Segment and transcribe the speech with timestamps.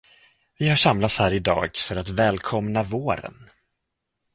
[0.59, 3.49] Vi har samlats här idag för att välkomna våren.